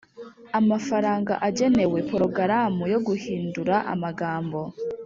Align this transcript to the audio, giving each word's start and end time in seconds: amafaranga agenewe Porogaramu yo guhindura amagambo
amafaranga 0.59 1.33
agenewe 1.47 1.97
Porogaramu 2.09 2.83
yo 2.93 2.99
guhindura 3.07 3.75
amagambo 3.93 4.59